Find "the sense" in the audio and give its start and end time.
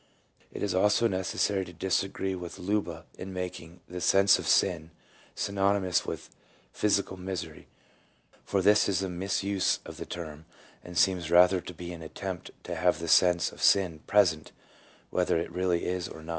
3.87-4.39, 12.97-13.51